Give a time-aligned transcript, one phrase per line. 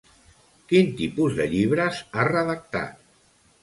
[0.71, 3.09] Quin tipus de llibres ha redactat?